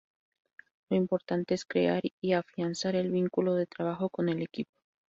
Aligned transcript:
Lo 0.89 0.97
importante 0.97 1.53
es 1.53 1.63
crear 1.63 2.01
y 2.23 2.33
afianzar 2.33 2.95
el 2.95 3.11
vínculo 3.11 3.53
de 3.53 3.67
trabajo 3.67 4.09
con 4.09 4.29
el 4.29 4.41
equipo. 4.41 4.71